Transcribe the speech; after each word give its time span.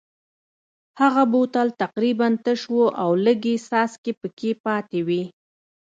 هغه 1.01 1.23
بوتل 1.31 1.67
تقریبا 1.83 2.29
تش 2.43 2.61
و 2.73 2.77
او 3.03 3.11
لږې 3.25 3.55
څاڅکې 3.67 4.11
پکې 4.19 4.51
پاتې 4.65 4.99
وې. 5.07 5.21